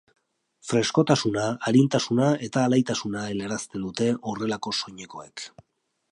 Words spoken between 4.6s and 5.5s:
soinekoek.